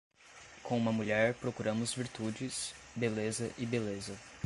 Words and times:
Com 0.63 0.77
uma 0.79 0.91
mulher 0.91 1.35
procuramos 1.35 1.93
virtudes, 1.93 2.73
beleza 2.95 3.51
e 3.55 3.67
beleza. 3.67 4.17